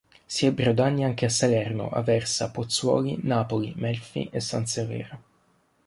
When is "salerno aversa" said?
1.29-2.49